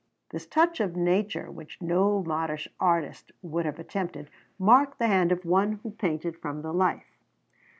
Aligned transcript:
This 0.31 0.47
touch 0.47 0.79
of 0.79 0.95
nature, 0.95 1.51
which 1.51 1.79
no 1.79 2.23
modish 2.23 2.67
artist 2.79 3.31
would 3.43 3.65
have 3.67 3.77
attempted, 3.77 4.31
marked 4.57 4.97
the 4.97 5.05
hand 5.05 5.31
of 5.31 5.45
one 5.45 5.73
who 5.83 5.91
painted 5.91 6.39
from 6.41 6.63
the 6.63 6.73
life. 6.73 7.19